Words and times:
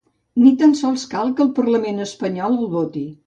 Ni 0.43 0.51
tan 0.61 0.73
sols 0.79 1.03
cal 1.11 1.35
que 1.39 1.45
el 1.45 1.53
parlament 1.61 2.05
espanyol 2.09 2.57
el 2.63 2.69
voti. 2.75 3.05